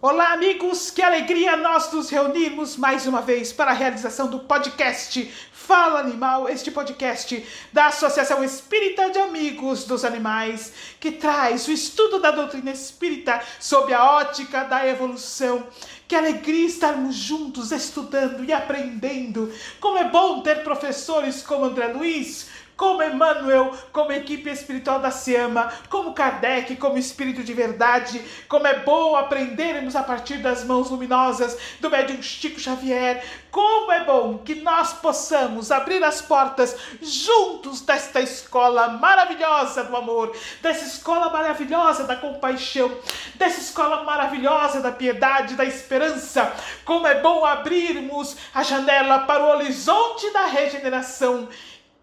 [0.00, 0.92] Olá, amigos!
[0.92, 6.48] Que alegria nós nos reunirmos mais uma vez para a realização do podcast Fala Animal,
[6.48, 12.70] este podcast da Associação Espírita de Amigos dos Animais, que traz o estudo da doutrina
[12.70, 15.66] espírita sob a ótica da evolução.
[16.06, 19.52] Que alegria estarmos juntos estudando e aprendendo.
[19.80, 22.46] Como é bom ter professores como André Luiz
[22.78, 28.78] como Emmanuel, como equipe espiritual da Siama, como Kardec, como espírito de verdade, como é
[28.78, 33.20] bom aprendermos a partir das mãos luminosas do médium Chico Xavier,
[33.50, 40.32] como é bom que nós possamos abrir as portas juntos desta escola maravilhosa do amor,
[40.62, 42.96] dessa escola maravilhosa da compaixão,
[43.34, 46.52] dessa escola maravilhosa da piedade, da esperança.
[46.84, 51.48] Como é bom abrirmos a janela para o horizonte da regeneração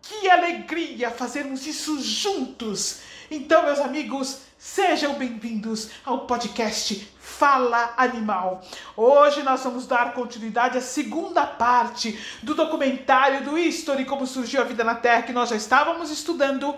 [0.08, 3.00] que alegria fazermos isso juntos!
[3.30, 8.62] Então, meus amigos, sejam bem-vindos ao podcast Fala Animal.
[8.96, 14.64] Hoje nós vamos dar continuidade à segunda parte do documentário do History Como Surgiu a
[14.64, 16.76] Vida na Terra, que nós já estávamos estudando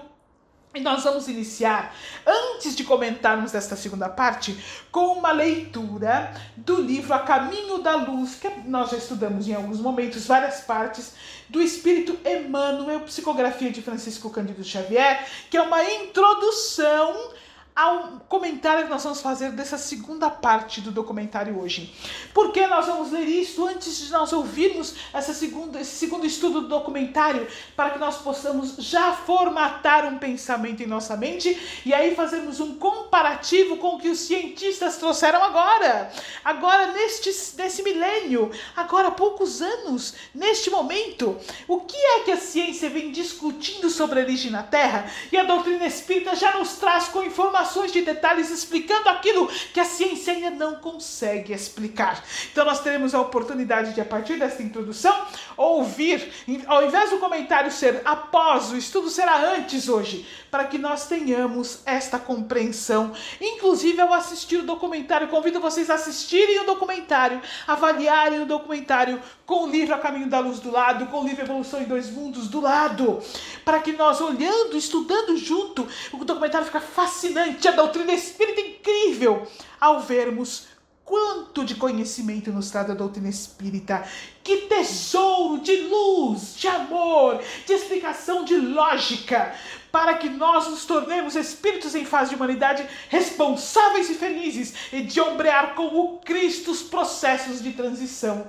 [0.78, 1.94] e nós vamos iniciar,
[2.26, 4.58] antes de comentarmos esta segunda parte,
[4.92, 9.80] com uma leitura do livro A Caminho da Luz, que nós já estudamos em alguns
[9.80, 11.14] momentos, várias partes,
[11.50, 17.32] do Espírito Emmanuel, Psicografia de Francisco Cândido Xavier, que é uma introdução
[17.78, 21.94] ao comentário que nós vamos fazer dessa segunda parte do documentário hoje.
[22.34, 26.62] Por que nós vamos ler isso antes de nós ouvirmos essa segunda, esse segundo estudo
[26.62, 32.16] do documentário, para que nós possamos já formatar um pensamento em nossa mente e aí
[32.16, 36.12] fazermos um comparativo com o que os cientistas trouxeram agora.
[36.44, 41.38] Agora, neste, nesse milênio, agora há poucos anos, neste momento.
[41.68, 45.06] O que é que a ciência vem discutindo sobre a origem na Terra?
[45.32, 49.80] E a doutrina espírita já nos traz com informações informações de detalhes explicando aquilo que
[49.80, 52.24] a ciência ainda não consegue explicar.
[52.52, 55.14] Então nós teremos a oportunidade de, a partir desta introdução,
[55.58, 56.32] ouvir,
[56.68, 61.82] ao invés do comentário ser após, o estudo será antes hoje, para que nós tenhamos
[61.86, 63.12] esta compreensão.
[63.42, 69.66] Inclusive, ao assistir o documentário, convido vocês a assistirem o documentário, avaliarem o documentário com
[69.66, 72.48] o livro A Caminho da Luz do lado, com o livro Evolução em Dois Mundos
[72.48, 73.20] do lado,
[73.66, 79.48] para que nós, olhando, estudando junto, o documentário fica fascinante a doutrina espírita incrível
[79.80, 80.68] ao vermos
[81.08, 84.06] quanto de conhecimento traz a doutrina espírita.
[84.44, 89.56] Que tesouro de luz, de amor, de explicação, de lógica,
[89.90, 95.22] para que nós nos tornemos espíritos em fase de humanidade responsáveis e felizes e de
[95.22, 98.46] ombrear com o Cristo os processos de transição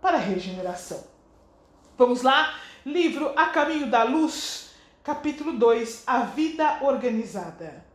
[0.00, 1.06] para a regeneração.
[1.96, 2.58] Vamos lá?
[2.84, 4.70] Livro A Caminho da Luz,
[5.04, 7.92] capítulo 2 A Vida Organizada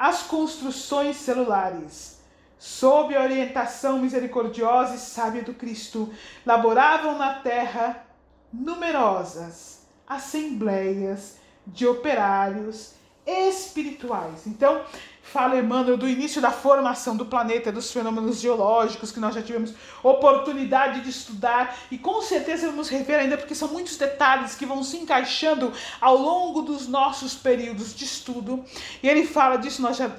[0.00, 2.19] as construções celulares,
[2.60, 6.12] sob a orientação misericordiosa e sábia do Cristo,
[6.44, 8.04] laboravam na terra
[8.52, 12.92] numerosas assembleias de operários
[13.26, 14.46] espirituais.
[14.46, 14.84] Então,
[15.32, 19.72] fala Emmanuel do início da formação do planeta, dos fenômenos geológicos que nós já tivemos
[20.02, 24.82] oportunidade de estudar e com certeza vamos rever ainda porque são muitos detalhes que vão
[24.82, 28.64] se encaixando ao longo dos nossos períodos de estudo.
[29.00, 30.10] E ele fala disso, nós já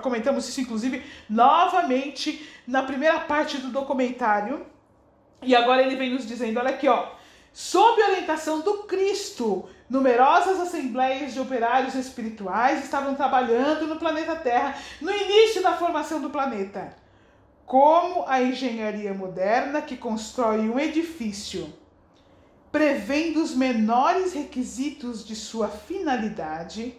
[0.00, 4.64] comentamos isso inclusive novamente na primeira parte do documentário.
[5.42, 7.08] E agora ele vem nos dizendo, olha aqui, ó,
[7.52, 15.10] sob orientação do Cristo, Numerosas assembleias de operários espirituais estavam trabalhando no planeta Terra no
[15.10, 16.94] início da formação do planeta.
[17.66, 21.74] Como a engenharia moderna que constrói um edifício
[22.70, 26.96] prevendo os menores requisitos de sua finalidade,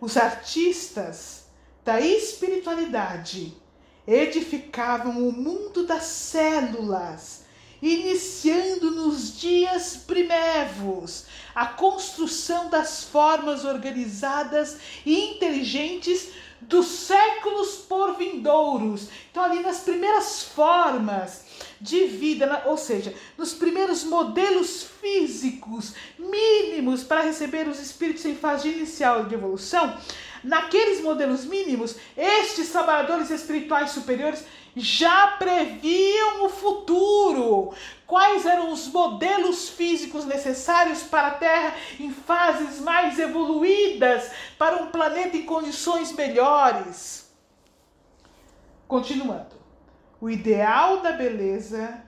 [0.00, 1.46] os artistas
[1.84, 3.56] da espiritualidade
[4.04, 7.43] edificavam o mundo das células
[7.84, 16.30] iniciando nos dias primevos a construção das formas organizadas e inteligentes
[16.62, 19.08] dos séculos por vindouros.
[19.30, 21.43] Então, ali nas primeiras formas
[21.84, 28.70] de vida, ou seja, nos primeiros modelos físicos mínimos para receber os espíritos em fase
[28.70, 29.94] inicial de evolução,
[30.42, 34.42] naqueles modelos mínimos, estes trabalhadores espirituais superiores
[34.74, 37.74] já previam o futuro.
[38.06, 44.86] Quais eram os modelos físicos necessários para a Terra em fases mais evoluídas, para um
[44.86, 47.30] planeta em condições melhores?
[48.88, 49.53] Continuando.
[50.24, 52.02] O ideal da beleza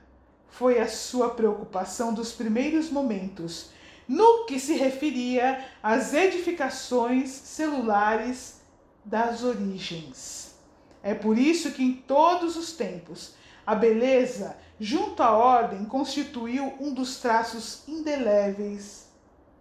[0.48, 3.72] foi a sua preocupação dos primeiros momentos,
[4.08, 8.62] no que se referia às edificações celulares
[9.04, 10.54] das origens.
[11.02, 13.34] É por isso que em todos os tempos
[13.66, 19.10] a beleza, junto à ordem, constituiu um dos traços indeléveis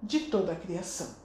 [0.01, 1.24] de toda a criação.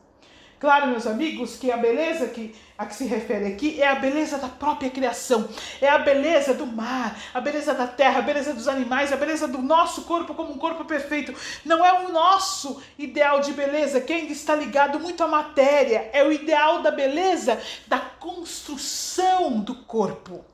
[0.60, 4.36] Claro, meus amigos, que a beleza que, a que se refere aqui é a beleza
[4.36, 5.48] da própria criação,
[5.80, 9.48] é a beleza do mar, a beleza da terra, a beleza dos animais, a beleza
[9.48, 11.34] do nosso corpo como um corpo perfeito.
[11.64, 16.22] Não é o nosso ideal de beleza que ainda está ligado muito à matéria, é
[16.22, 20.44] o ideal da beleza da construção do corpo.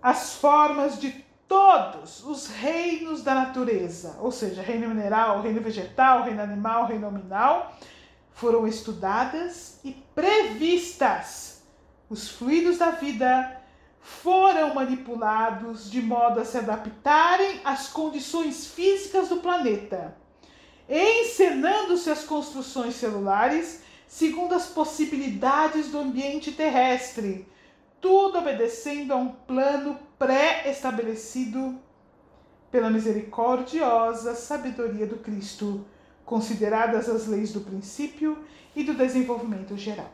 [0.00, 1.10] As formas de
[1.48, 7.72] todos os reinos da natureza, ou seja, reino mineral, reino vegetal, reino animal, reino nominal,
[8.34, 11.62] foram estudadas e previstas.
[12.10, 13.62] Os fluidos da vida
[14.00, 20.14] foram manipulados de modo a se adaptarem às condições físicas do planeta,
[20.88, 27.48] encenando-se as construções celulares segundo as possibilidades do ambiente terrestre,
[28.00, 31.80] tudo obedecendo a um plano pré-estabelecido
[32.70, 35.86] pela misericordiosa sabedoria do Cristo
[36.24, 38.38] consideradas as leis do princípio
[38.74, 40.12] e do desenvolvimento geral.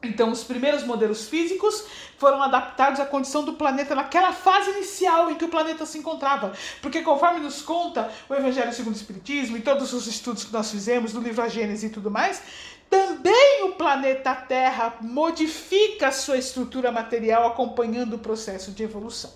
[0.00, 1.84] Então, os primeiros modelos físicos
[2.18, 6.52] foram adaptados à condição do planeta naquela fase inicial em que o planeta se encontrava.
[6.80, 10.70] Porque, conforme nos conta o Evangelho segundo o Espiritismo e todos os estudos que nós
[10.70, 12.40] fizemos do livro A Gênesis e tudo mais,
[12.88, 19.32] também o planeta Terra modifica sua estrutura material acompanhando o processo de evolução.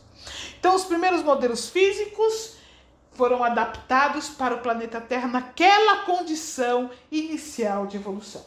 [0.60, 2.62] Então, os primeiros modelos físicos
[3.14, 8.44] foram adaptados para o planeta Terra naquela condição inicial de evolução.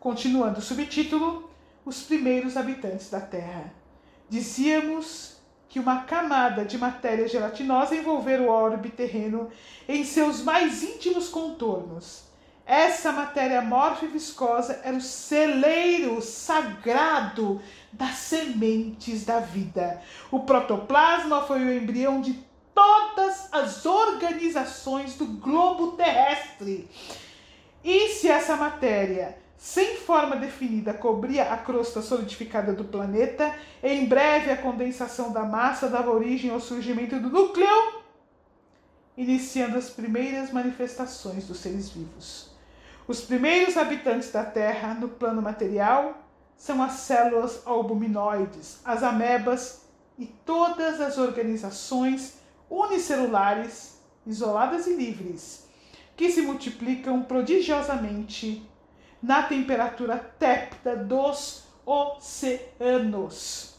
[0.00, 1.50] Continuando o subtítulo,
[1.84, 3.72] os primeiros habitantes da Terra.
[4.28, 5.36] Dizíamos
[5.68, 9.50] que uma camada de matéria gelatinosa envolvera o orbe terreno
[9.88, 12.24] em seus mais íntimos contornos.
[12.66, 17.60] Essa matéria amorfa e viscosa era o celeiro sagrado
[17.92, 20.00] das sementes da vida.
[20.30, 22.42] O protoplasma foi o embrião de
[23.34, 26.88] todas as organizações do globo terrestre.
[27.82, 34.50] E se essa matéria, sem forma definida, cobria a crosta solidificada do planeta, em breve
[34.50, 38.02] a condensação da massa dava origem ao surgimento do núcleo,
[39.16, 42.50] iniciando as primeiras manifestações dos seres vivos.
[43.06, 46.18] Os primeiros habitantes da Terra no plano material
[46.56, 49.82] são as células albuminoides, as amebas
[50.18, 52.43] e todas as organizações
[52.74, 55.68] unicelulares, isoladas e livres,
[56.16, 58.68] que se multiplicam prodigiosamente
[59.22, 63.74] na temperatura tépida dos oceanos.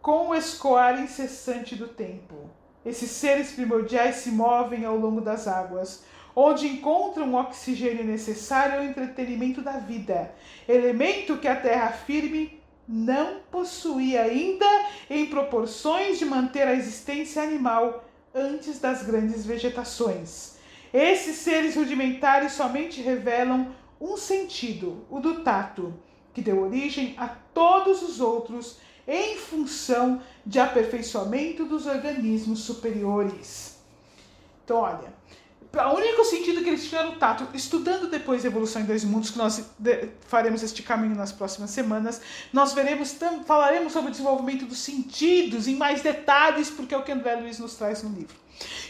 [0.00, 2.48] Com o escoar incessante do tempo,
[2.84, 6.04] esses seres primordiais se movem ao longo das águas,
[6.34, 10.32] onde encontram o oxigênio necessário ao entretenimento da vida,
[10.66, 12.57] elemento que a terra firme
[12.88, 14.66] não possuía ainda
[15.10, 18.04] em proporções de manter a existência animal
[18.34, 20.56] antes das grandes vegetações.
[20.92, 25.92] Esses seres rudimentares somente revelam um sentido, o do tato,
[26.32, 33.78] que deu origem a todos os outros em função de aperfeiçoamento dos organismos superiores.
[34.64, 35.12] Então, olha,
[35.72, 39.70] o único sentido que eles tiveram tato, estudando depois evolução em dois mundos, que nós
[40.26, 42.20] faremos este caminho nas próximas semanas,
[42.52, 43.16] nós veremos,
[43.46, 47.58] falaremos sobre o desenvolvimento dos sentidos em mais detalhes, porque é o que André Luiz
[47.58, 48.34] nos traz no livro.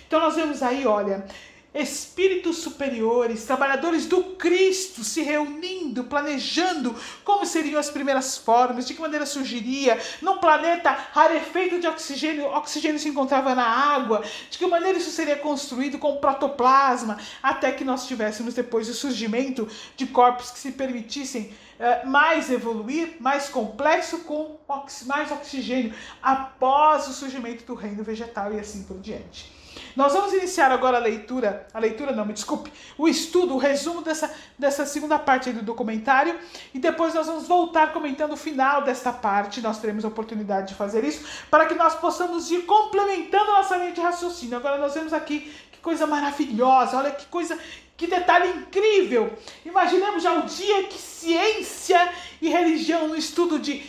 [0.07, 1.27] Então nós vemos aí, olha,
[1.75, 6.95] espíritos superiores, trabalhadores do Cristo se reunindo, planejando
[7.25, 12.99] como seriam as primeiras formas, de que maneira surgiria num planeta rarefeito de oxigênio, oxigênio
[12.99, 18.07] se encontrava na água, de que maneira isso seria construído com protoplasma, até que nós
[18.07, 24.59] tivéssemos depois o surgimento de corpos que se permitissem eh, mais evoluir, mais complexo, com
[25.07, 29.58] mais oxigênio, após o surgimento do reino vegetal e assim por diante.
[29.99, 34.01] Nós vamos iniciar agora a leitura, a leitura não, me desculpe, o estudo, o resumo
[34.01, 36.39] dessa, dessa segunda parte do documentário
[36.73, 40.75] e depois nós vamos voltar comentando o final desta parte, nós teremos a oportunidade de
[40.75, 44.57] fazer isso, para que nós possamos ir complementando a nossa linha de raciocínio.
[44.57, 47.59] Agora nós vemos aqui que coisa maravilhosa, olha que coisa,
[47.97, 49.37] que detalhe incrível.
[49.65, 52.09] Imaginemos já o dia que ciência
[52.41, 53.83] e religião no estudo de,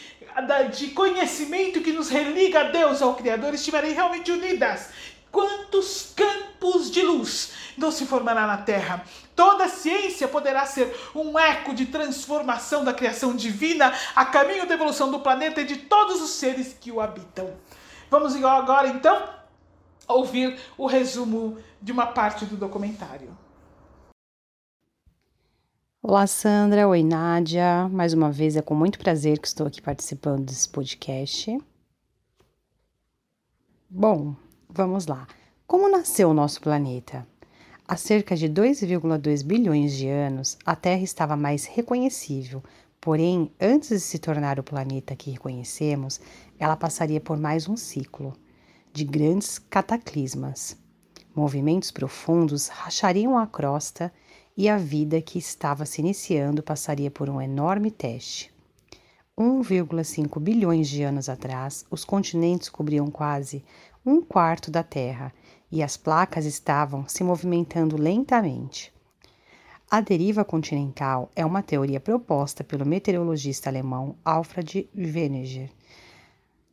[0.75, 4.89] de conhecimento que nos religa a Deus, ao Criador, estiverem realmente unidas
[5.31, 9.03] quantos campos de luz não se formará na Terra.
[9.36, 15.09] Toda ciência poderá ser um eco de transformação da criação divina a caminho da evolução
[15.09, 17.53] do planeta e de todos os seres que o habitam.
[18.09, 19.29] Vamos agora então
[20.07, 23.38] ouvir o resumo de uma parte do documentário.
[26.01, 26.88] Olá, Sandra.
[26.88, 27.88] Oi, Nádia.
[27.89, 31.59] Mais uma vez é com muito prazer que estou aqui participando desse podcast.
[33.89, 34.36] Bom,
[34.69, 35.27] vamos lá.
[35.65, 37.27] Como nasceu o nosso planeta?
[37.88, 42.63] Há cerca de 2,2 bilhões de anos, a Terra estava mais reconhecível,
[43.01, 46.21] porém, antes de se tornar o planeta que reconhecemos,
[46.59, 48.33] ela passaria por mais um ciclo
[48.93, 50.77] de grandes cataclismas.
[51.35, 54.13] Movimentos profundos rachariam a crosta
[54.55, 58.53] e a vida que estava se iniciando passaria por um enorme teste.
[59.39, 63.63] 1,5 bilhões de anos atrás, os continentes cobriam quase
[64.05, 65.33] um quarto da Terra
[65.71, 68.93] e as placas estavam se movimentando lentamente.
[69.89, 75.71] A deriva continental é uma teoria proposta pelo meteorologista alemão Alfred Wegener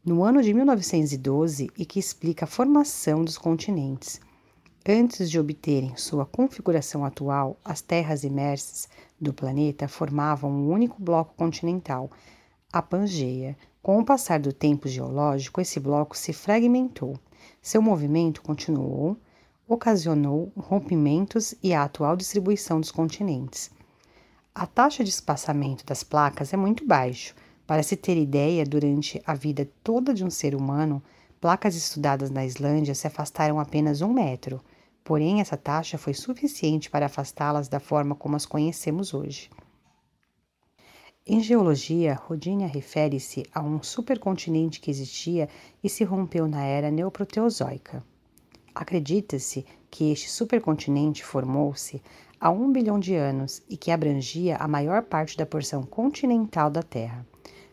[0.04, 4.21] no ano de 1912 e que explica a formação dos continentes
[4.88, 8.88] Antes de obterem sua configuração atual, as terras imersas
[9.21, 12.09] do planeta formavam um único bloco continental,
[12.73, 13.59] a Pangeia.
[13.87, 17.16] Com o passar do tempo geológico, esse bloco se fragmentou.
[17.62, 19.16] Seu movimento continuou,
[19.69, 23.71] ocasionou rompimentos e a atual distribuição dos continentes.
[24.52, 27.33] A taxa de espaçamento das placas é muito baixa.
[27.64, 31.00] Para se ter ideia, durante a vida toda de um ser humano,
[31.40, 34.61] placas estudadas na Islândia se afastaram apenas um metro.
[35.05, 39.49] Porém, essa taxa foi suficiente para afastá-las da forma como as conhecemos hoje.
[41.28, 45.49] Em geologia, Rodínia refere-se a um supercontinente que existia
[45.83, 48.00] e se rompeu na era neoproteozoica.
[48.73, 52.00] Acredita-se que este supercontinente formou-se
[52.38, 56.85] há um bilhão de anos e que abrangia a maior parte da porção continental da
[56.85, 57.26] Terra.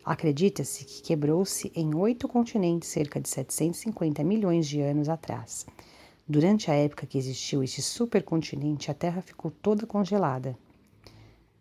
[0.04, 5.64] Acredita-se que quebrou-se em oito continentes cerca de 750 milhões de anos atrás.
[6.28, 10.58] Durante a época que existiu este supercontinente, a Terra ficou toda congelada.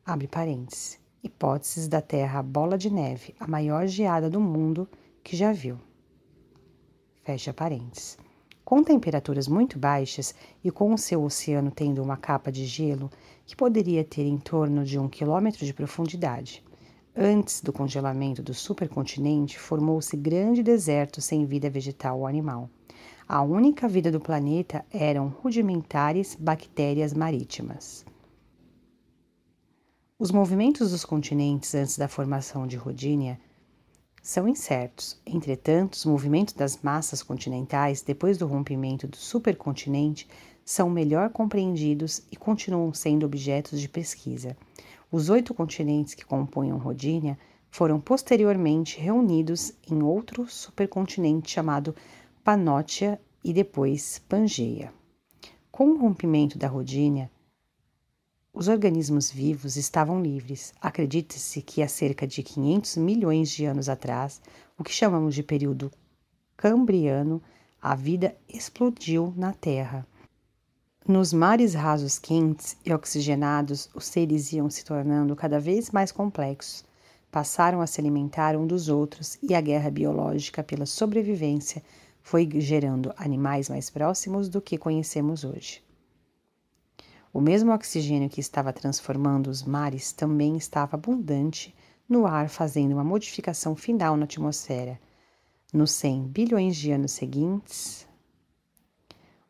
[0.07, 1.02] Abre parênteses.
[1.25, 4.89] Hipóteses da Terra bola de neve, a maior geada do mundo
[5.23, 5.79] que já viu.
[7.23, 8.19] Fecha parênteses.
[8.65, 13.09] Com temperaturas muito baixas e com o seu oceano tendo uma capa de gelo
[13.47, 16.65] que poderia ter em torno de um quilômetro de profundidade.
[17.15, 22.69] Antes do congelamento do supercontinente, formou-se grande deserto sem vida vegetal ou animal.
[23.29, 28.05] A única vida do planeta eram rudimentares bactérias marítimas.
[30.23, 33.41] Os movimentos dos continentes antes da formação de Rodínia
[34.23, 35.21] são incertos.
[35.27, 40.29] Entretanto, os movimentos das massas continentais depois do rompimento do supercontinente
[40.65, 44.57] são melhor compreendidos e continuam sendo objetos de pesquisa.
[45.11, 47.37] Os oito continentes que compunham Rodínia
[47.69, 51.97] foram posteriormente reunidos em outro supercontinente chamado
[52.45, 54.95] Panótia e depois Pangeia.
[55.73, 57.29] Com o rompimento da Rodínia,
[58.55, 60.75] os organismos vivos estavam livres.
[60.81, 64.43] Acredita-se que há cerca de 500 milhões de anos atrás,
[64.79, 65.91] o que chamamos de período
[66.57, 67.43] Cambriano,
[67.81, 70.07] a vida explodiu na Terra.
[71.09, 76.85] Nos mares rasos quentes e oxigenados, os seres iam se tornando cada vez mais complexos.
[77.31, 81.83] Passaram a se alimentar um dos outros e a guerra biológica pela sobrevivência
[82.21, 85.83] foi gerando animais mais próximos do que conhecemos hoje.
[87.33, 91.75] O mesmo oxigênio que estava transformando os mares também estava abundante
[92.09, 95.01] no ar, fazendo uma modificação final na atmosfera.
[95.73, 98.07] Nos 100 bilhões de anos seguintes,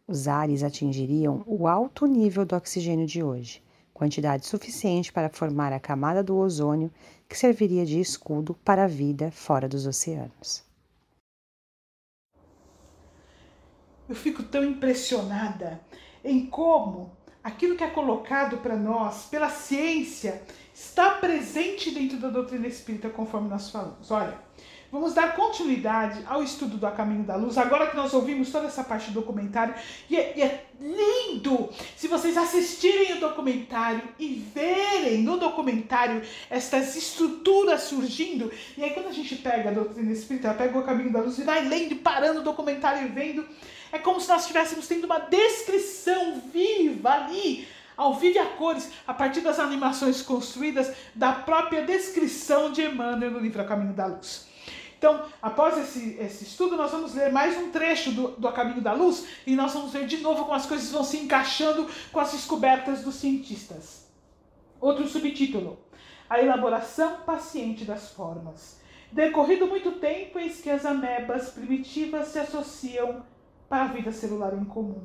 [0.06, 3.62] os ares atingiriam o alto nível do oxigênio de hoje,
[3.92, 6.90] quantidade suficiente para formar a camada do ozônio
[7.28, 10.64] que serviria de escudo para a vida fora dos oceanos.
[14.12, 15.80] eu fico tão impressionada
[16.22, 20.42] em como aquilo que é colocado para nós pela ciência
[20.74, 24.10] está presente dentro da doutrina espírita, conforme nós falamos.
[24.10, 24.38] Olha,
[24.92, 28.66] vamos dar continuidade ao estudo do A Caminho da Luz, agora que nós ouvimos toda
[28.66, 29.74] essa parte do documentário,
[30.10, 36.20] e é, e é lindo se vocês assistirem o documentário e verem no documentário
[36.50, 38.52] estas estruturas surgindo.
[38.76, 41.42] E aí, quando a gente pega a doutrina espírita, pega o Caminho da Luz e
[41.42, 43.46] vai lendo, parando o documentário e vendo
[43.90, 48.90] é como se nós estivéssemos tendo uma descrição viva ali, ao vivo e a cores,
[49.06, 54.06] a partir das animações construídas da própria descrição de Emmanuel no livro A Caminho da
[54.06, 54.51] Luz.
[55.02, 58.80] Então, após esse, esse estudo, nós vamos ler mais um trecho do, do A Caminho
[58.80, 62.20] da Luz e nós vamos ver de novo como as coisas vão se encaixando com
[62.20, 64.06] as descobertas dos cientistas.
[64.80, 65.76] Outro subtítulo:
[66.30, 68.80] A elaboração paciente das formas.
[69.10, 73.24] Decorrido muito tempo, eis que as amebas primitivas se associam
[73.68, 75.02] para a vida celular em comum,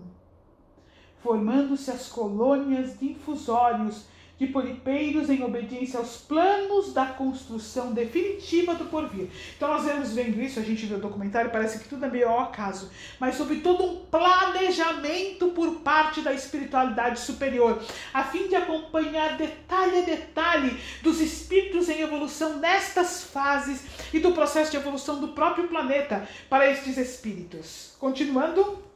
[1.23, 4.05] formando-se as colônias de infusórios
[4.37, 9.27] de polipeiros em obediência aos planos da construção definitiva do porvir.
[9.55, 12.29] Então nós vemos vendo isso, a gente vê o documentário, parece que tudo é meio
[12.29, 17.81] ao acaso, mas sobre todo um planejamento por parte da espiritualidade superior,
[18.13, 24.31] a fim de acompanhar detalhe a detalhe dos espíritos em evolução nestas fases e do
[24.31, 27.95] processo de evolução do próprio planeta para estes espíritos.
[27.99, 28.86] Continuando,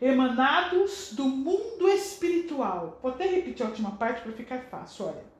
[0.00, 2.98] emanados do mundo espiritual.
[3.02, 5.36] Vou até repetir a última parte para ficar fácil, olha.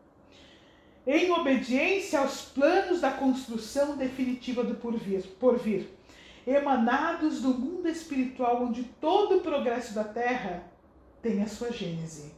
[1.06, 5.88] Em obediência aos planos da construção definitiva do porvir, porvir,
[6.46, 10.64] emanados do mundo espiritual onde todo o progresso da Terra
[11.22, 12.35] tem a sua gênese.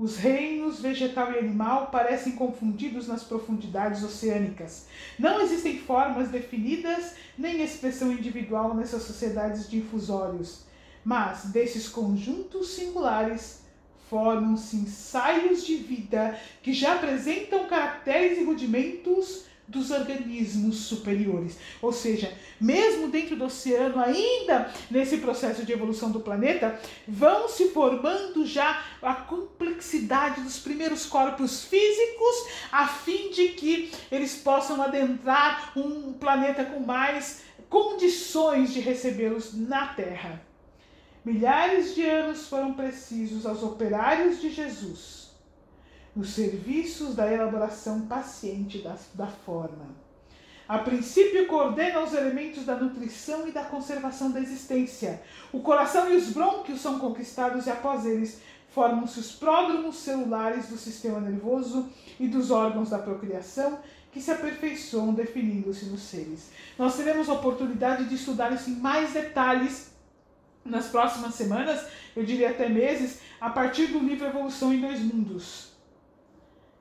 [0.00, 4.86] Os reinos vegetal e animal parecem confundidos nas profundidades oceânicas.
[5.18, 10.64] Não existem formas definidas nem expressão individual nessas sociedades de infusórios,
[11.04, 13.60] mas desses conjuntos singulares
[14.08, 21.56] formam-se ensaios de vida que já apresentam caracteres e rudimentos dos organismos superiores.
[21.80, 27.68] Ou seja, mesmo dentro do oceano, ainda nesse processo de evolução do planeta, vão se
[27.68, 35.72] formando já a complexidade dos primeiros corpos físicos, a fim de que eles possam adentrar
[35.76, 40.42] um planeta com mais condições de recebê-los na Terra.
[41.24, 45.19] Milhares de anos foram precisos aos operários de Jesus
[46.14, 49.86] nos serviços da elaboração paciente da, da forma.
[50.68, 55.20] A princípio, coordena os elementos da nutrição e da conservação da existência.
[55.52, 60.76] O coração e os brônquios são conquistados e, após eles, formam-se os pródromos celulares do
[60.76, 61.88] sistema nervoso
[62.20, 63.80] e dos órgãos da procriação,
[64.12, 66.50] que se aperfeiçoam definindo-se nos seres.
[66.78, 69.90] Nós teremos a oportunidade de estudar isso em mais detalhes
[70.64, 75.69] nas próximas semanas, eu diria até meses, a partir do livro Evolução em Dois Mundos.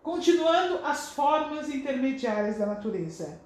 [0.01, 3.39] Continuando as formas intermediárias da natureza.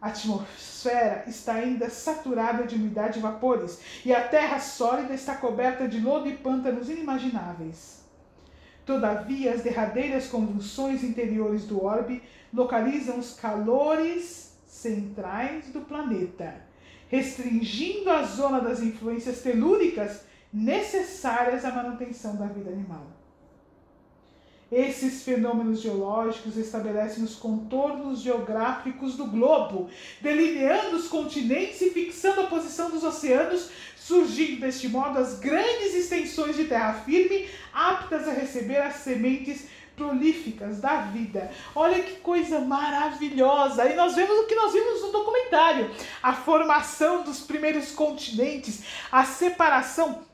[0.00, 5.88] A atmosfera está ainda saturada de umidade e vapores, e a terra sólida está coberta
[5.88, 8.04] de lodo e pântanos inimagináveis.
[8.84, 12.22] Todavia, as derradeiras convulsões interiores do orbe
[12.54, 16.54] localizam os calores centrais do planeta,
[17.08, 23.15] restringindo a zona das influências telúricas necessárias à manutenção da vida animal.
[24.70, 29.88] Esses fenômenos geológicos estabelecem os contornos geográficos do globo,
[30.20, 36.56] delineando os continentes e fixando a posição dos oceanos, surgindo deste modo as grandes extensões
[36.56, 41.50] de terra firme, aptas a receber as sementes prolíficas da vida.
[41.74, 43.86] Olha que coisa maravilhosa!
[43.86, 49.24] E nós vemos o que nós vimos no documentário: a formação dos primeiros continentes, a
[49.24, 50.25] separação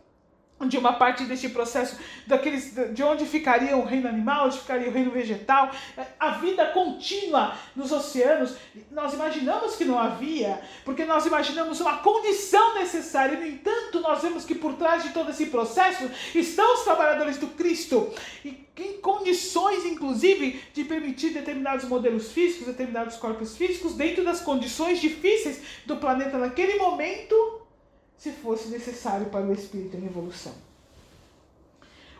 [0.66, 4.92] de uma parte deste processo, daqueles, de onde ficaria o reino animal, onde ficaria o
[4.92, 5.70] reino vegetal,
[6.18, 8.54] a vida contínua nos oceanos.
[8.90, 13.38] Nós imaginamos que não havia, porque nós imaginamos uma condição necessária.
[13.38, 17.48] No entanto, nós vemos que por trás de todo esse processo estão os trabalhadores do
[17.48, 18.12] Cristo,
[18.44, 25.00] e em condições, inclusive, de permitir determinados modelos físicos, determinados corpos físicos, dentro das condições
[25.00, 27.61] difíceis do planeta naquele momento
[28.22, 30.52] se fosse necessário para o espírito em evolução.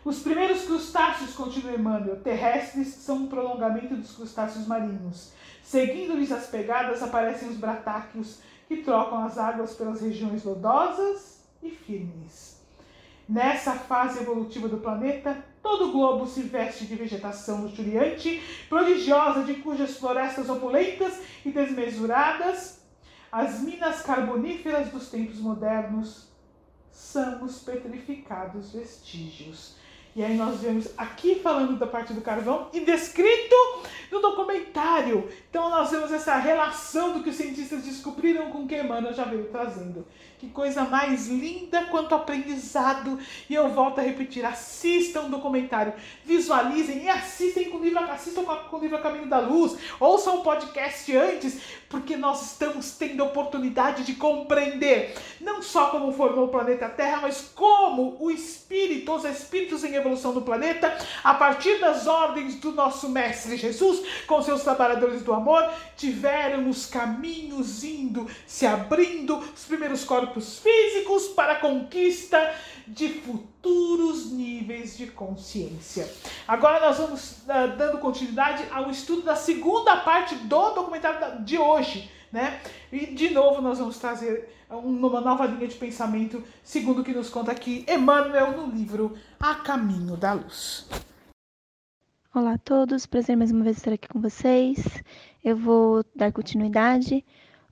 [0.03, 5.31] Os primeiros crustáceos, continua Emmanuel, terrestres, são um prolongamento dos crustáceos marinhos.
[5.63, 12.57] Seguindo-lhes as pegadas, aparecem os bratáquios, que trocam as águas pelas regiões lodosas e firmes.
[13.29, 19.53] Nessa fase evolutiva do planeta, todo o globo se veste de vegetação luxuriante, prodigiosa, de
[19.53, 22.82] cujas florestas opulentas e desmesuradas
[23.33, 26.27] as minas carboníferas dos tempos modernos
[26.91, 29.75] são os petrificados vestígios.
[30.15, 33.55] E aí nós vemos aqui falando da parte do carvão e descrito
[34.11, 35.27] no documentário.
[35.49, 39.23] Então nós vemos essa relação do que os cientistas descobriram com o que Emmanuel já
[39.23, 40.05] veio trazendo.
[40.43, 43.17] Que coisa mais linda quanto aprendizado.
[43.49, 45.93] E eu volto a repetir, assistam o documentário,
[46.25, 50.43] visualizem e assistem com o livro, assistam com o livro Caminho da Luz, ouçam o
[50.43, 56.49] podcast antes, porque nós estamos tendo a oportunidade de compreender não só como formou o
[56.49, 62.07] planeta Terra, mas como o espírito, os espíritos em evolução do planeta, a partir das
[62.07, 68.65] ordens do nosso mestre Jesus, com seus trabalhadores do amor, tiveram os caminhos indo, se
[68.65, 72.53] abrindo, os primeiros corpos corpos físicos para a conquista
[72.87, 76.11] de futuros níveis de consciência.
[76.47, 82.09] Agora nós vamos uh, dando continuidade ao estudo da segunda parte do documentário de hoje,
[82.31, 82.59] né?
[82.91, 87.29] E de novo nós vamos trazer uma nova linha de pensamento, segundo o que nos
[87.29, 90.89] conta aqui Emmanuel no livro A Caminho da Luz.
[92.33, 94.83] Olá a todos, prazer mais uma vez estar aqui com vocês.
[95.43, 97.23] Eu vou dar continuidade.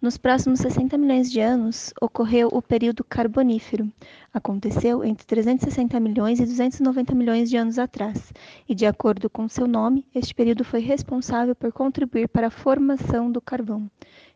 [0.02, 3.88] Nos próximos 60 milhões de anos ocorreu o período Carbonífero.
[4.34, 8.34] Aconteceu entre 360 milhões e 290 milhões de anos atrás,
[8.68, 13.32] e de acordo com seu nome, este período foi responsável por contribuir para a formação
[13.32, 13.88] do carvão,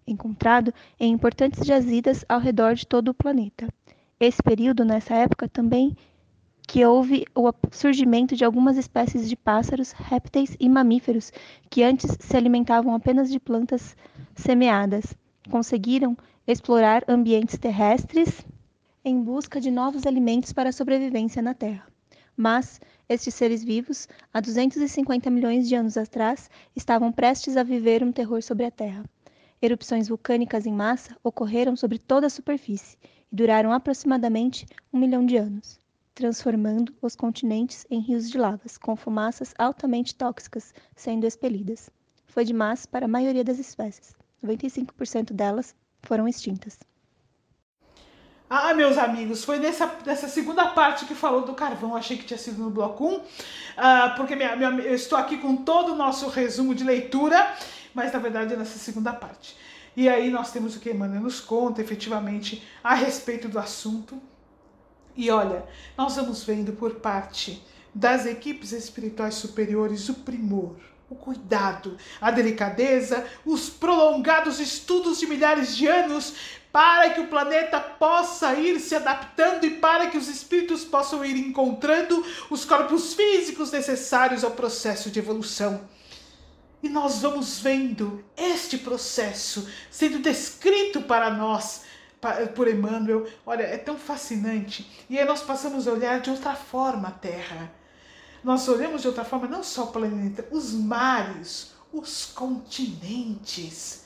[0.05, 3.67] encontrado em importantes jazidas ao redor de todo o planeta.
[4.19, 5.97] Esse período, nessa época, também
[6.67, 11.33] que houve o surgimento de algumas espécies de pássaros, répteis e mamíferos
[11.71, 13.97] que antes se alimentavam apenas de plantas
[14.35, 15.15] semeadas.
[15.49, 18.45] Conseguiram explorar ambientes terrestres
[19.03, 21.87] em busca de novos alimentos para a sobrevivência na Terra.
[22.35, 28.11] Mas estes seres vivos, há 250 milhões de anos atrás, estavam prestes a viver um
[28.11, 29.05] terror sobre a Terra.
[29.61, 32.97] Erupções vulcânicas em massa ocorreram sobre toda a superfície
[33.31, 35.79] e duraram aproximadamente um milhão de anos
[36.15, 41.89] transformando os continentes em rios de lavas, com fumaças altamente tóxicas sendo expelidas.
[42.25, 44.15] Foi demais para a maioria das espécies.
[44.45, 46.77] 95% delas foram extintas.
[48.47, 51.95] Ah, meus amigos, foi nessa, nessa segunda parte que falou do carvão.
[51.95, 53.23] Achei que tinha sido no bloco 1, uh,
[53.75, 57.53] ah, porque minha, minha, eu estou aqui com todo o nosso resumo de leitura,
[57.93, 59.57] mas na verdade é nessa segunda parte.
[59.97, 64.21] E aí nós temos o que Emmanuel nos conta efetivamente a respeito do assunto.
[65.15, 65.65] E olha,
[65.97, 70.75] nós vamos vendo por parte das equipes espirituais superiores o primor,
[71.09, 76.33] o cuidado, a delicadeza, os prolongados estudos de milhares de anos
[76.71, 81.37] para que o planeta possa ir se adaptando e para que os espíritos possam ir
[81.37, 85.87] encontrando os corpos físicos necessários ao processo de evolução.
[86.83, 91.83] E nós vamos vendo este processo sendo descrito para nós
[92.55, 93.25] por Emmanuel.
[93.45, 95.05] Olha, é tão fascinante.
[95.09, 97.71] E aí nós passamos a olhar de outra forma a Terra.
[98.45, 104.03] Nós olhamos de outra forma não só o planeta, os mares, os continentes.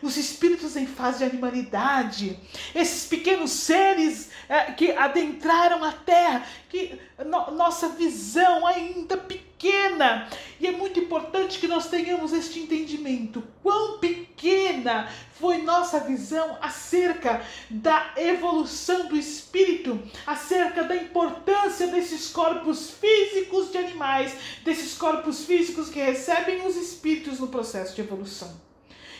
[0.00, 2.38] Os espíritos em fase de animalidade,
[2.76, 10.28] esses pequenos seres é, que adentraram a Terra, que no, nossa visão ainda pequena.
[10.60, 13.42] E é muito importante que nós tenhamos este entendimento.
[13.62, 15.08] Quão pequena
[15.40, 23.78] foi nossa visão acerca da evolução do espírito, acerca da importância desses corpos físicos de
[23.78, 28.71] animais, desses corpos físicos que recebem os espíritos no processo de evolução.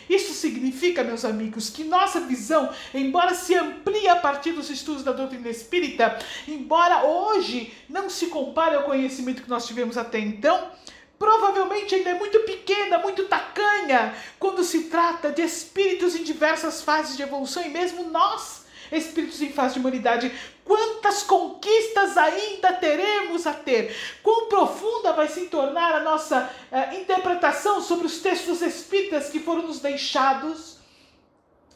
[0.09, 5.11] Isso significa, meus amigos, que nossa visão, embora se amplie a partir dos estudos da
[5.11, 10.71] doutrina espírita, embora hoje não se compare ao conhecimento que nós tivemos até então,
[11.17, 17.15] provavelmente ainda é muito pequena, muito tacanha, quando se trata de espíritos em diversas fases
[17.15, 20.31] de evolução e mesmo nós espíritos em fase de humanidade,
[20.63, 23.95] quantas conquistas ainda teremos a ter?
[24.21, 29.63] Quão profunda vai se tornar a nossa uh, interpretação sobre os textos espíritas que foram
[29.63, 30.77] nos deixados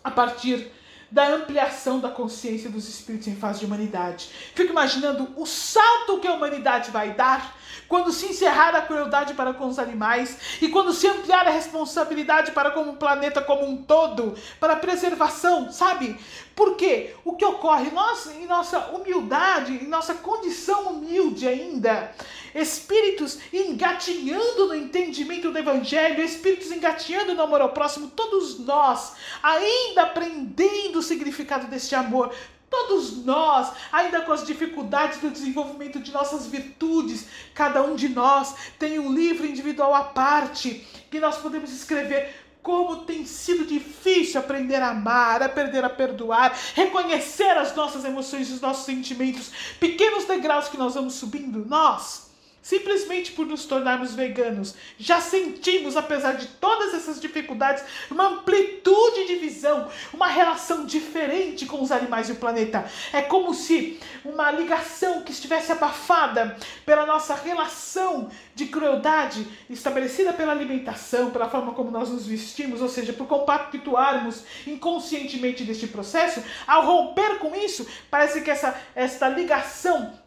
[0.04, 0.72] a partir
[1.10, 4.30] da ampliação da consciência dos espíritos em fase de humanidade.
[4.54, 7.57] Fico imaginando o salto que a humanidade vai dar
[7.88, 12.52] quando se encerrar a crueldade para com os animais e quando se ampliar a responsabilidade
[12.52, 16.18] para com o planeta como um todo, para a preservação, sabe?
[16.56, 17.92] Porque o que ocorre?
[17.92, 22.12] Nós, em nossa humildade, em nossa condição humilde ainda,
[22.56, 30.04] espíritos engatinhando no entendimento do Evangelho, espíritos engatinhando no amor ao próximo, todos nós ainda
[30.04, 32.34] aprendendo o significado deste amor,
[32.70, 38.56] Todos nós, ainda com as dificuldades do desenvolvimento de nossas virtudes, cada um de nós
[38.78, 44.76] tem um livro individual à parte que nós podemos escrever como tem sido difícil aprender
[44.76, 50.76] a amar, aprender a perdoar, reconhecer as nossas emoções, os nossos sentimentos, pequenos degraus que
[50.76, 52.28] nós vamos subindo, nós
[52.62, 59.36] Simplesmente por nos tornarmos veganos, já sentimos, apesar de todas essas dificuldades, uma amplitude de
[59.36, 62.86] visão, uma relação diferente com os animais e o planeta.
[63.14, 70.52] É como se uma ligação que estivesse abafada pela nossa relação de crueldade estabelecida pela
[70.52, 76.86] alimentação, pela forma como nós nos vestimos, ou seja, por compactuarmos inconscientemente deste processo, ao
[76.86, 80.27] romper com isso, parece que essa, esta ligação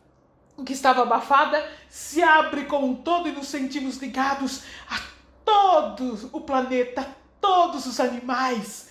[0.64, 5.00] que estava abafada se abre como um todo e nos sentimos ligados a
[5.44, 7.06] todo o planeta, a
[7.40, 8.90] todos os animais.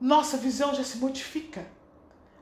[0.00, 1.66] Nossa visão já se modifica.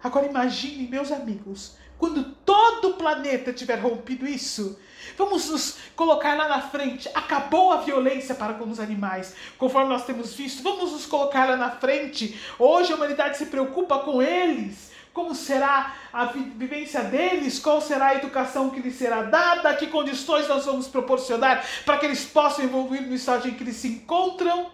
[0.02, 4.78] Agora imagine, meus amigos, quando todo o planeta tiver rompido isso,
[5.16, 7.08] vamos nos colocar lá na frente.
[7.12, 10.62] Acabou a violência para com os animais, conforme nós temos visto.
[10.62, 12.40] Vamos nos colocar lá na frente.
[12.58, 18.14] Hoje a humanidade se preocupa com eles como será a vivência deles, qual será a
[18.14, 23.02] educação que lhes será dada, que condições nós vamos proporcionar para que eles possam evoluir
[23.02, 24.70] no estágio em que eles se encontram.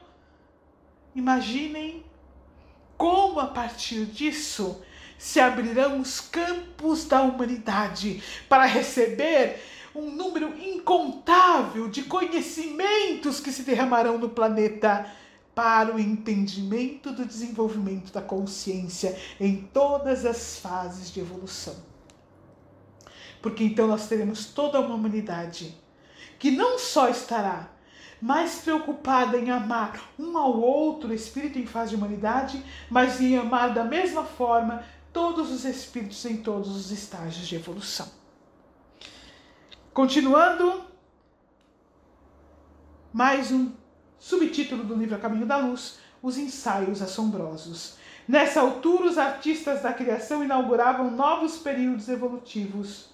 [1.15, 2.05] Imaginem
[2.97, 4.83] como a partir disso
[5.19, 9.61] se abrirão os campos da humanidade para receber
[9.95, 15.07] um número incontável de conhecimentos que se derramarão no planeta
[15.55, 21.77] para o entendimento do desenvolvimento da consciência em todas as fases de evolução.
[23.41, 25.77] Porque então nós teremos toda uma humanidade
[26.39, 27.71] que não só estará
[28.21, 33.75] mais preocupada em amar um ao outro, espírito em fase de humanidade, mas em amar
[33.75, 38.09] da mesma forma todos os espíritos em todos os estágios de evolução.
[39.93, 40.83] Continuando,
[43.13, 43.73] mais um
[44.25, 47.97] subtítulo do livro A Caminho da Luz: Os Ensaios Assombrosos.
[48.27, 53.11] Nessa altura, os artistas da criação inauguravam novos períodos evolutivos.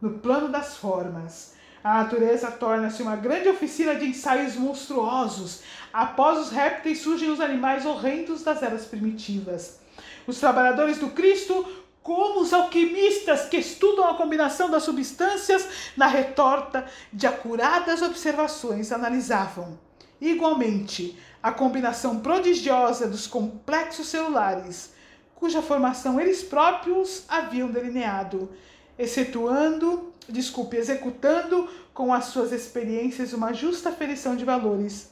[0.00, 5.62] No plano das formas, a natureza torna-se uma grande oficina de ensaios monstruosos.
[5.92, 9.80] Após os répteis surgem os animais horrendos das eras primitivas.
[10.24, 11.66] Os trabalhadores do Cristo,
[12.00, 19.82] como os alquimistas que estudam a combinação das substâncias na retorta de acuradas observações, analisavam
[20.20, 24.92] igualmente a combinação prodigiosa dos complexos celulares,
[25.34, 28.50] cuja formação eles próprios haviam delineado,
[28.98, 35.10] excetuando, desculpe, executando com as suas experiências uma justa aferição de valores,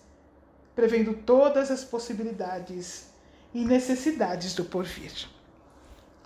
[0.75, 3.07] prevendo todas as possibilidades
[3.55, 5.13] e necessidades do porvir.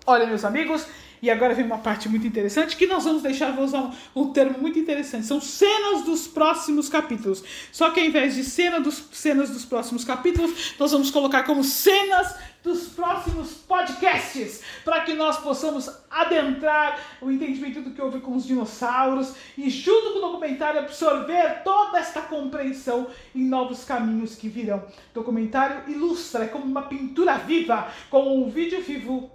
[0.05, 0.87] Olha, meus amigos,
[1.21, 4.33] e agora vem uma parte muito interessante que nós vamos deixar, vou usar um, um,
[4.33, 5.25] termo muito interessante.
[5.25, 7.43] São cenas dos próximos capítulos.
[7.71, 11.63] Só que ao invés de cena dos, cenas dos próximos capítulos, nós vamos colocar como
[11.63, 18.35] cenas dos próximos podcasts, para que nós possamos adentrar o entendimento do que houve com
[18.35, 24.49] os dinossauros e, junto com o documentário, absorver toda esta compreensão em novos caminhos que
[24.49, 24.79] virão.
[24.79, 29.31] O documentário ilustra, é como uma pintura viva, como um vídeo vivo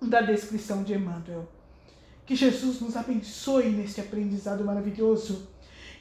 [0.00, 1.48] da descrição de Emmanuel.
[2.24, 5.48] Que Jesus nos abençoe neste aprendizado maravilhoso.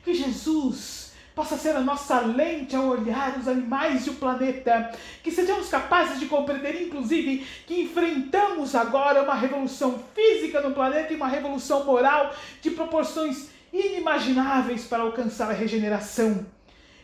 [0.04, 4.92] Que Jesus possa ser a nossa lente ao olhar os animais e o planeta.
[5.22, 11.16] Que sejamos capazes de compreender, inclusive, que enfrentamos agora uma revolução física no planeta e
[11.16, 16.46] uma revolução moral de proporções inimagináveis para alcançar a regeneração.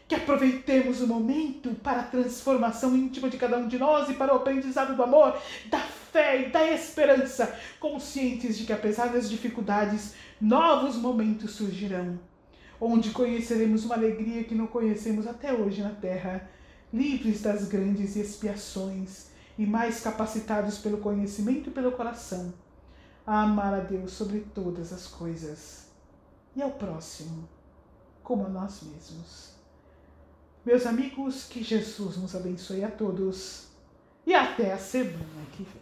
[0.08, 4.34] Que aproveitemos o momento para a transformação íntima de cada um de nós e para
[4.34, 5.38] o aprendizado do amor,
[5.70, 5.80] da
[6.12, 12.20] fé e da esperança, conscientes de que, apesar das dificuldades, novos momentos surgirão,
[12.80, 16.50] onde conheceremos uma alegria que não conhecemos até hoje na Terra,
[16.94, 22.54] livres das grandes expiações e mais capacitados pelo conhecimento e pelo coração,
[23.26, 25.88] a amar a Deus sobre todas as coisas
[26.56, 27.48] e ao próximo,
[28.24, 29.52] como a nós mesmos.
[30.66, 33.68] Meus amigos, que Jesus nos abençoe a todos
[34.26, 35.81] e até a semana que vem.